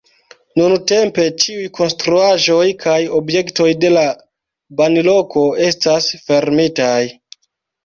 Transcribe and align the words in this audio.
Nuntempe 0.59 1.25
ĉiuj 1.43 1.65
konstruaĵoj 1.79 2.63
kaj 2.85 2.97
objektoj 3.21 3.69
de 3.85 3.93
la 3.97 4.07
banloko 4.81 5.47
estas 5.69 6.11
fermitaj. 6.27 6.99